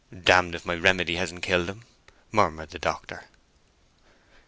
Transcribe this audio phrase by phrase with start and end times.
[0.11, 1.85] "D—d if my remedy hasn't killed him!"
[2.31, 3.25] murmured the doctor.